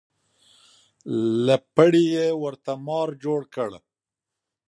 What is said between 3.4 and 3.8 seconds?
کړ.